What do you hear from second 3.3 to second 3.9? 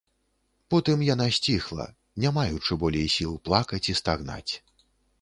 плакаць